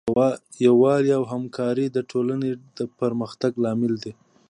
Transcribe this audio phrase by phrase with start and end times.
[0.65, 4.13] یووالی او همکاري د ټولنې د پرمختګ لامل دی.